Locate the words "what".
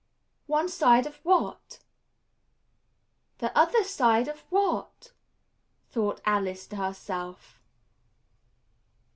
1.17-1.77, 4.49-5.11